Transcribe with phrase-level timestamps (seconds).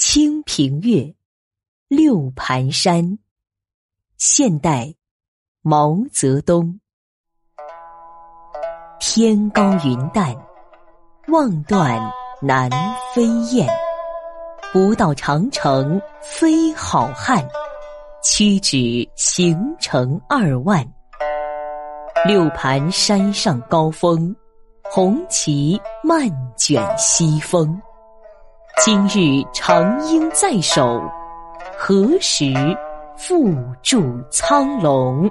[0.00, 1.12] 清平乐，
[1.88, 3.18] 六盘山。
[4.16, 4.94] 现代，
[5.60, 6.78] 毛泽东。
[9.00, 10.32] 天高云淡，
[11.26, 12.00] 望断
[12.40, 12.70] 南
[13.12, 13.68] 飞雁。
[14.72, 17.44] 不到长城非好汉，
[18.22, 20.86] 屈指行程二万。
[22.24, 24.32] 六盘山上高峰，
[24.84, 27.82] 红旗漫卷西风。
[28.88, 31.02] 今日长缨在手，
[31.76, 32.46] 何时
[33.18, 35.30] 缚住苍龙？